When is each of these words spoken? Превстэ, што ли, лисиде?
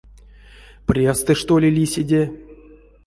Превстэ, 0.91 1.31
што 1.41 1.53
ли, 1.67 1.71
лисиде? 1.79 2.23